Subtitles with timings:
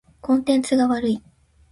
[0.19, 1.21] コンテンツが悪い。